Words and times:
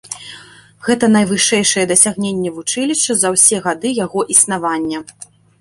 Гэта 0.87 1.09
найвышэйшае 1.15 1.83
дасягненне 1.93 2.55
вучылішча 2.57 3.13
за 3.21 3.33
ўсе 3.37 3.63
гады 3.67 3.95
яго 4.05 4.27
існавання. 4.39 4.99